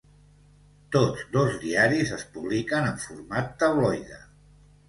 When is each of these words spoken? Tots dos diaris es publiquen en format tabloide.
Tots 0.95 1.25
dos 1.35 1.59
diaris 1.65 2.15
es 2.17 2.25
publiquen 2.39 2.91
en 2.93 2.99
format 3.07 3.55
tabloide. 3.65 4.23